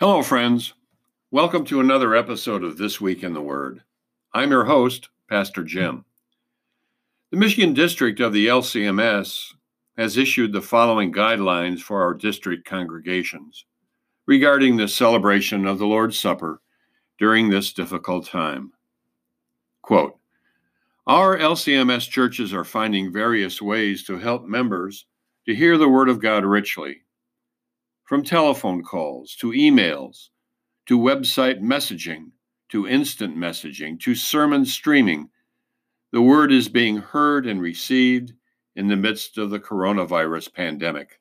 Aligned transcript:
Hello, 0.00 0.22
friends. 0.22 0.74
Welcome 1.32 1.64
to 1.64 1.80
another 1.80 2.14
episode 2.14 2.62
of 2.62 2.78
This 2.78 3.00
Week 3.00 3.24
in 3.24 3.32
the 3.32 3.42
Word. 3.42 3.82
I'm 4.32 4.52
your 4.52 4.66
host, 4.66 5.08
Pastor 5.28 5.64
Jim. 5.64 6.04
The 7.32 7.36
Michigan 7.36 7.74
District 7.74 8.20
of 8.20 8.32
the 8.32 8.46
LCMS 8.46 9.54
has 9.96 10.16
issued 10.16 10.52
the 10.52 10.62
following 10.62 11.12
guidelines 11.12 11.80
for 11.80 12.00
our 12.00 12.14
district 12.14 12.64
congregations 12.64 13.64
regarding 14.24 14.76
the 14.76 14.86
celebration 14.86 15.66
of 15.66 15.80
the 15.80 15.86
Lord's 15.86 16.16
Supper 16.16 16.60
during 17.18 17.50
this 17.50 17.72
difficult 17.72 18.24
time. 18.24 18.70
Quote 19.82 20.16
Our 21.08 21.36
LCMS 21.36 22.08
churches 22.08 22.54
are 22.54 22.62
finding 22.62 23.12
various 23.12 23.60
ways 23.60 24.04
to 24.04 24.16
help 24.16 24.44
members 24.44 25.06
to 25.46 25.56
hear 25.56 25.76
the 25.76 25.88
Word 25.88 26.08
of 26.08 26.22
God 26.22 26.44
richly 26.44 27.02
from 28.08 28.24
telephone 28.24 28.82
calls 28.82 29.34
to 29.34 29.48
emails 29.48 30.30
to 30.86 30.98
website 30.98 31.60
messaging 31.60 32.30
to 32.70 32.88
instant 32.88 33.36
messaging 33.36 34.00
to 34.00 34.14
sermon 34.14 34.64
streaming, 34.64 35.28
the 36.10 36.22
word 36.22 36.50
is 36.50 36.70
being 36.70 36.96
heard 36.96 37.46
and 37.46 37.60
received 37.60 38.32
in 38.74 38.88
the 38.88 38.96
midst 38.96 39.36
of 39.36 39.50
the 39.50 39.60
coronavirus 39.60 40.50
pandemic. 40.54 41.20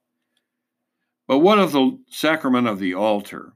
But 1.28 1.40
what 1.40 1.60
of 1.60 1.74
the 1.74 2.00
sacrament 2.08 2.70
of 2.70 2.80
the 2.80 2.94
altar? 2.94 3.52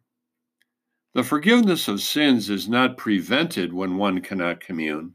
The 1.13 1.23
forgiveness 1.23 1.87
of 1.87 2.01
sins 2.01 2.49
is 2.49 2.67
not 2.67 2.97
prevented 2.97 3.71
when 3.71 3.95
one 3.95 4.19
cannot 4.19 4.59
commune, 4.59 5.13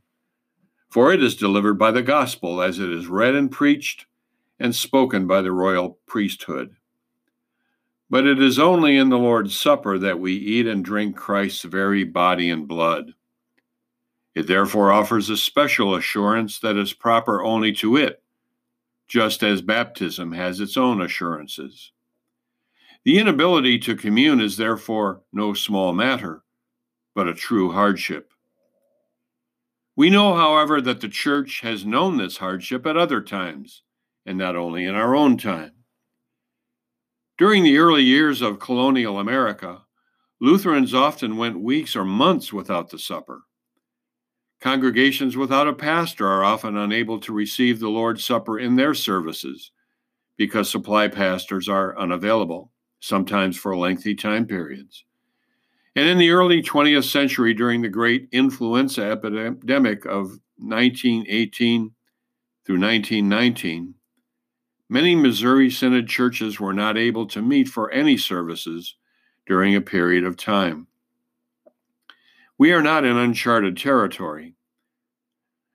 for 0.89 1.12
it 1.12 1.23
is 1.23 1.37
delivered 1.37 1.78
by 1.78 1.91
the 1.91 2.03
gospel 2.03 2.62
as 2.62 2.78
it 2.78 2.91
is 2.91 3.09
read 3.09 3.34
and 3.34 3.53
preached 3.53 4.06
and 4.59 4.75
spoken 4.75 5.27
by 5.27 5.42
the 5.42 5.53
royal 5.53 5.98
priesthood. 6.06 6.77
But 8.09 8.27
it 8.27 8.41
is 8.41 8.59
only 8.59 8.96
in 8.96 9.09
the 9.09 9.19
Lord's 9.19 9.59
Supper 9.59 9.98
that 9.98 10.20
we 10.20 10.34
eat 10.34 10.66
and 10.66 10.84
drink 10.84 11.17
Christ's 11.17 11.64
very 11.64 12.05
body 12.05 12.50
and 12.50 12.69
blood. 12.69 13.14
It 14.34 14.47
therefore 14.47 14.92
offers 14.92 15.31
a 15.31 15.36
special 15.36 15.94
assurance 15.94 16.58
that 16.61 16.77
is 16.77 16.92
proper 16.92 17.42
only 17.42 17.72
to 17.75 17.97
it, 17.97 18.22
just 19.08 19.42
as 19.42 19.62
baptism 19.62 20.33
has 20.33 20.61
its 20.61 20.77
own 20.77 21.00
assurances. 21.00 21.92
The 23.05 23.19
inability 23.19 23.78
to 23.81 23.97
commune 23.97 24.41
is 24.41 24.56
therefore 24.56 25.22
no 25.33 25.55
small 25.55 25.92
matter, 25.92 26.42
but 27.14 27.28
a 27.28 27.34
true 27.34 27.72
hardship. 27.72 28.33
We 29.97 30.11
know, 30.11 30.34
however, 30.34 30.81
that 30.83 31.00
the 31.00 31.09
Church 31.09 31.61
has 31.62 31.86
known 31.86 32.19
this 32.19 32.36
hardship 32.36 32.84
at 32.84 32.97
other 32.98 33.22
times, 33.22 33.83
and 34.27 34.36
not 34.36 34.55
only 34.55 34.84
in 34.84 34.94
our 34.94 35.16
own 35.16 35.38
time. 35.38 35.75
During 37.39 37.65
the 37.65 37.77
early 37.77 38.03
years 38.03 38.41
of 38.41 38.59
colonial 38.59 39.19
America, 39.19 39.83
Lutherans 40.41 40.95
often 40.95 41.37
went 41.37 41.61
weeks 41.61 41.95
or 41.95 42.05
months 42.05 42.51
without 42.51 42.89
the 42.89 42.98
supper. 42.98 43.43
Congregations 44.61 45.37
without 45.37 45.69
a 45.69 45.75
pastor 45.75 46.27
are 46.27 46.45
often 46.45 46.78
unable 46.78 47.20
to 47.20 47.34
receive 47.34 47.78
the 47.78 47.91
Lord's 47.91 48.25
Supper 48.25 48.59
in 48.59 48.77
their 48.77 48.95
services 48.95 49.70
because 50.39 50.70
supply 50.70 51.09
pastors 51.09 51.69
are 51.69 51.98
unavailable, 51.98 52.73
sometimes 53.01 53.56
for 53.59 53.77
lengthy 53.77 54.15
time 54.15 54.47
periods. 54.47 55.05
And 55.95 56.09
in 56.09 56.17
the 56.17 56.31
early 56.31 56.62
20th 56.62 57.05
century, 57.05 57.53
during 57.53 57.83
the 57.83 57.89
great 57.91 58.28
influenza 58.33 59.03
epidemic 59.03 60.06
of 60.06 60.39
1918 60.56 61.91
through 62.65 62.81
1919, 62.81 63.95
Many 64.89 65.17
Missouri 65.17 65.69
Synod 65.69 66.09
churches 66.09 66.61
were 66.61 66.73
not 66.73 66.97
able 66.97 67.27
to 67.27 67.42
meet 67.42 67.69
for 67.69 67.91
any 67.91 68.17
services 68.17 68.95
during 69.45 69.75
a 69.75 69.81
period 69.81 70.25
of 70.25 70.37
time. 70.37 70.87
We 72.56 72.73
are 72.73 72.83
not 72.83 73.05
in 73.05 73.17
uncharted 73.17 73.77
territory. 73.77 74.55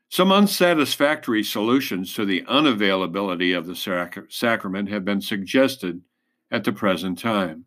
Some 0.08 0.32
unsatisfactory 0.32 1.44
solutions 1.44 2.14
to 2.16 2.26
the 2.26 2.44
unavailability 2.44 3.58
of 3.58 3.66
the 3.66 3.76
sac- 3.76 4.30
sacrament 4.30 4.90
have 4.90 5.06
been 5.06 5.22
suggested 5.22 6.02
at 6.50 6.64
the 6.64 6.74
present 6.74 7.20
time. 7.20 7.66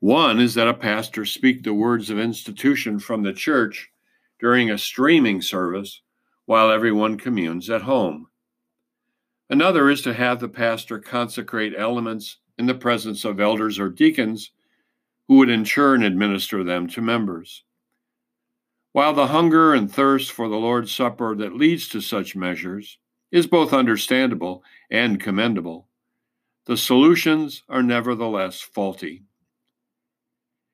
One 0.00 0.40
is 0.40 0.54
that 0.54 0.68
a 0.68 0.74
pastor 0.74 1.24
speak 1.24 1.62
the 1.62 1.74
words 1.74 2.10
of 2.10 2.18
institution 2.18 2.98
from 2.98 3.22
the 3.22 3.32
church 3.32 3.90
during 4.38 4.70
a 4.70 4.78
streaming 4.78 5.40
service 5.40 6.02
while 6.44 6.70
everyone 6.70 7.16
communes 7.18 7.70
at 7.70 7.82
home. 7.82 8.28
Another 9.48 9.88
is 9.90 10.02
to 10.02 10.14
have 10.14 10.40
the 10.40 10.48
pastor 10.48 10.98
consecrate 10.98 11.74
elements 11.76 12.38
in 12.58 12.66
the 12.66 12.74
presence 12.74 13.24
of 13.24 13.38
elders 13.38 13.78
or 13.78 13.88
deacons 13.88 14.50
who 15.28 15.36
would 15.36 15.48
in 15.48 15.64
turn 15.64 16.02
administer 16.02 16.64
them 16.64 16.88
to 16.88 17.00
members. 17.00 17.62
While 18.92 19.12
the 19.12 19.28
hunger 19.28 19.74
and 19.74 19.92
thirst 19.92 20.32
for 20.32 20.48
the 20.48 20.56
Lord's 20.56 20.90
Supper 20.90 21.36
that 21.36 21.54
leads 21.54 21.88
to 21.88 22.00
such 22.00 22.34
measures 22.34 22.98
is 23.30 23.46
both 23.46 23.72
understandable 23.72 24.64
and 24.90 25.20
commendable, 25.20 25.88
the 26.64 26.76
solutions 26.76 27.62
are 27.68 27.82
nevertheless 27.82 28.60
faulty. 28.60 29.22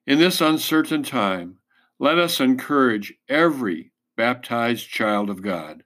In 0.07 0.19
this 0.19 0.41
uncertain 0.41 1.03
time, 1.03 1.59
let 1.99 2.19
us 2.19 2.41
encourage 2.41 3.15
every 3.29 3.93
baptized 4.17 4.89
child 4.89 5.29
of 5.29 5.43
God 5.43 5.85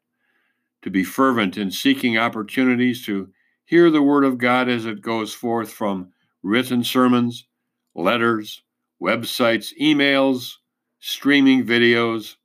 to 0.87 0.91
be 0.91 1.03
fervent 1.03 1.57
in 1.57 1.69
seeking 1.69 2.17
opportunities 2.17 3.05
to 3.05 3.29
hear 3.65 3.91
the 3.91 4.01
Word 4.01 4.23
of 4.23 4.39
God 4.39 4.69
as 4.69 4.87
it 4.87 5.03
goes 5.03 5.35
forth 5.35 5.73
from 5.73 6.13
written 6.45 6.85
sermons, 6.85 7.49
letters, 7.97 8.63
websites, 9.03 9.77
emails, 9.81 10.53
streaming 11.01 11.67
videos, 11.67 12.37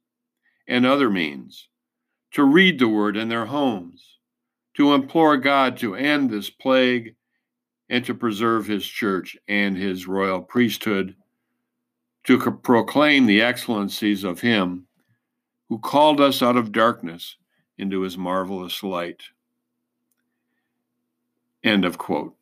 and 0.68 0.88
other 0.88 1.08
means, 1.08 1.68
to 2.32 2.44
read 2.44 2.80
the 2.80 2.88
Word 2.88 3.16
in 3.16 3.30
their 3.30 3.46
homes, 3.46 4.18
to 4.74 4.96
implore 4.96 5.38
God 5.38 5.78
to 5.78 5.94
end 5.94 6.32
this 6.32 6.50
plague 6.50 7.14
and 7.90 8.04
to 8.06 8.16
preserve 8.16 8.66
His 8.66 8.88
church 8.88 9.38
and 9.48 9.78
His 9.78 10.08
royal 10.08 10.42
priesthood, 10.42 11.16
to 12.24 12.40
proclaim 12.40 13.28
the 13.28 13.44
excellencies 13.44 14.24
of 14.24 14.42
Him 14.42 14.88
who 15.70 15.78
called 15.78 16.20
us 16.20 16.42
out 16.42 16.58
of 16.58 16.72
darkness 16.72 17.36
into 17.82 18.02
his 18.02 18.18
marvelous 18.18 18.84
light. 18.84 19.24
End 21.64 21.84
of 21.84 21.98
quote. 21.98 22.36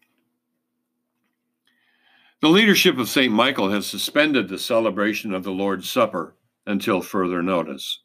The 2.41 2.49
leadership 2.49 2.97
of 2.97 3.09
St. 3.09 3.33
Michael 3.33 3.71
has 3.71 3.85
suspended 3.85 4.47
the 4.47 4.59
celebration 4.59 5.33
of 5.33 5.43
the 5.43 5.51
Lord's 5.51 5.89
Supper 5.89 6.35
until 6.65 7.01
further 7.01 7.41
notice. 7.41 8.01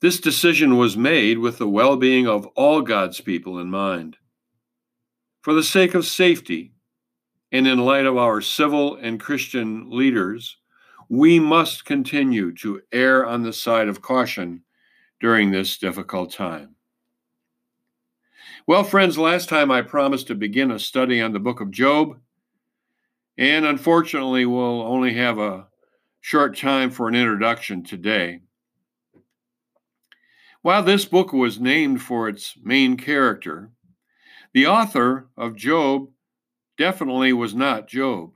This 0.00 0.20
decision 0.20 0.76
was 0.76 0.96
made 0.96 1.38
with 1.38 1.58
the 1.58 1.68
well 1.68 1.96
being 1.96 2.26
of 2.26 2.46
all 2.48 2.82
God's 2.82 3.20
people 3.20 3.58
in 3.58 3.70
mind. 3.70 4.16
For 5.42 5.54
the 5.54 5.62
sake 5.62 5.94
of 5.94 6.06
safety, 6.06 6.72
and 7.50 7.66
in 7.66 7.78
light 7.78 8.06
of 8.06 8.16
our 8.16 8.40
civil 8.40 8.96
and 8.96 9.20
Christian 9.20 9.90
leaders, 9.90 10.58
we 11.08 11.40
must 11.40 11.86
continue 11.86 12.54
to 12.56 12.82
err 12.92 13.24
on 13.26 13.42
the 13.42 13.52
side 13.52 13.88
of 13.88 14.02
caution 14.02 14.62
during 15.20 15.50
this 15.50 15.78
difficult 15.78 16.32
time. 16.32 16.74
Well, 18.66 18.84
friends, 18.84 19.16
last 19.16 19.48
time 19.48 19.70
I 19.70 19.82
promised 19.82 20.26
to 20.26 20.34
begin 20.34 20.70
a 20.70 20.78
study 20.78 21.20
on 21.20 21.32
the 21.32 21.38
book 21.38 21.60
of 21.60 21.70
Job, 21.70 22.18
and 23.36 23.64
unfortunately, 23.64 24.44
we'll 24.44 24.82
only 24.82 25.14
have 25.14 25.38
a 25.38 25.68
short 26.20 26.56
time 26.56 26.90
for 26.90 27.08
an 27.08 27.14
introduction 27.14 27.82
today. 27.82 28.40
While 30.60 30.82
this 30.82 31.04
book 31.04 31.32
was 31.32 31.60
named 31.60 32.02
for 32.02 32.28
its 32.28 32.56
main 32.62 32.96
character, 32.96 33.70
the 34.52 34.66
author 34.66 35.28
of 35.36 35.56
Job 35.56 36.08
definitely 36.76 37.32
was 37.32 37.54
not 37.54 37.88
Job. 37.88 38.32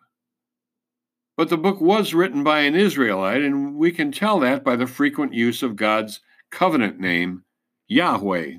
But 1.36 1.48
the 1.48 1.58
book 1.58 1.80
was 1.80 2.14
written 2.14 2.44
by 2.44 2.60
an 2.60 2.74
Israelite, 2.74 3.42
and 3.42 3.74
we 3.74 3.90
can 3.90 4.12
tell 4.12 4.38
that 4.40 4.62
by 4.62 4.76
the 4.76 4.86
frequent 4.86 5.34
use 5.34 5.62
of 5.62 5.76
God's 5.76 6.20
covenant 6.52 7.00
name, 7.00 7.42
Yahweh. 7.88 8.52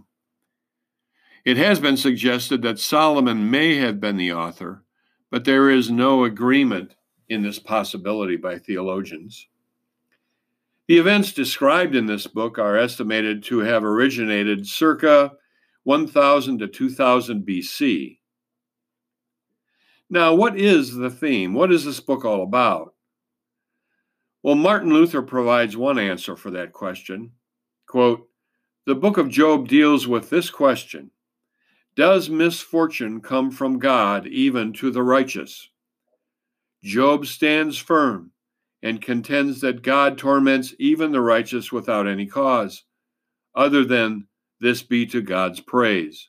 It 1.46 1.58
has 1.58 1.80
been 1.80 1.96
suggested 1.96 2.62
that 2.64 2.80
Solomon 2.80 3.50
may 3.50 3.76
have 3.78 4.02
been 4.02 4.18
the 4.18 4.34
author, 4.34 4.84
but 5.30 5.46
there 5.46 5.70
is 5.70 5.90
no 5.90 6.26
agreement 6.26 6.96
in 7.30 7.42
this 7.42 7.60
possibility 7.60 8.36
by 8.36 8.58
theologians. 8.58 9.48
The 10.88 10.98
events 10.98 11.32
described 11.32 11.96
in 11.96 12.08
this 12.08 12.28
book 12.28 12.60
are 12.60 12.78
estimated 12.78 13.44
to 13.44 13.60
have 13.60 13.84
originated 13.84 14.68
circa 14.68 15.34
1000 15.84 16.60
to 16.60 16.68
2000 16.68 17.46
BC. 17.46 18.20
Now, 20.10 20.34
what 20.34 20.60
is 20.60 20.94
the 20.94 21.10
theme? 21.10 21.54
What 21.54 21.72
is 21.72 21.86
this 21.86 22.00
book 22.00 22.26
all 22.26 22.44
about? 22.44 22.94
Well, 24.42 24.56
Martin 24.56 24.94
Luther 24.94 25.22
provides 25.22 25.78
one 25.78 25.98
answer 25.98 26.36
for 26.36 26.52
that 26.52 26.74
question. 26.74 27.32
Quote, 27.88 28.28
the 28.86 28.96
book 28.96 29.18
of 29.18 29.30
Job 29.30 29.68
deals 29.68 30.08
with 30.08 30.30
this 30.30 30.50
question 30.50 31.12
Does 31.96 32.30
misfortune 32.30 33.22
come 33.22 33.50
from 33.50 33.80
God 33.80 34.28
even 34.28 34.74
to 34.74 34.92
the 34.92 35.04
righteous? 35.04 35.70
Job 36.84 37.26
stands 37.26 37.78
firm 37.78 38.32
and 38.82 39.02
contends 39.02 39.62
that 39.62 39.84
God 39.84 40.18
torments 40.18 40.76
even 40.78 41.14
the 41.14 41.22
righteous 41.22 41.72
without 41.72 42.08
any 42.08 42.26
cause, 42.26 42.84
other 43.56 43.86
than 43.86 44.28
this 44.60 44.84
be 44.84 45.06
to 45.06 45.22
God's 45.22 45.62
praise, 45.62 46.28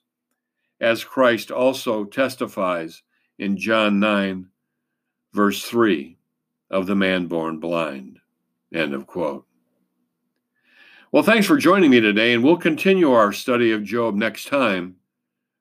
as 0.81 1.03
Christ 1.03 1.51
also 1.51 2.05
testifies 2.05 3.03
in 3.39 3.57
John 3.57 3.99
9, 3.99 4.47
verse 5.33 5.65
3 5.65 6.17
of 6.71 6.87
the 6.87 6.95
man 6.95 7.27
born 7.27 7.59
blind. 7.59 8.21
End 8.73 8.95
of 8.95 9.09
quote. 9.09 9.47
Well, 11.15 11.23
thanks 11.23 11.47
for 11.47 11.57
joining 11.57 11.93
me 11.93 12.01
today, 12.01 12.33
and 12.33 12.43
we'll 12.43 12.57
continue 12.57 13.13
our 13.13 13.33
study 13.33 13.71
of 13.71 13.85
Job 13.85 14.17
next 14.17 14.49
time, 14.49 14.97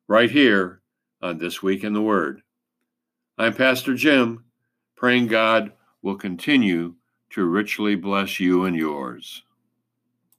right 0.07 0.31
here 0.31 0.81
on 1.21 1.37
This 1.37 1.61
Week 1.61 1.83
in 1.83 1.93
the 1.93 2.01
Word. 2.01 2.41
I'm 3.37 3.53
Pastor 3.53 3.93
Jim, 3.93 4.45
praying 4.95 5.27
God 5.27 5.73
will 6.01 6.15
continue 6.15 6.95
to 7.33 7.45
richly 7.45 7.93
bless 7.93 8.39
you 8.39 8.65
and 8.65 8.75
yours. 8.75 9.43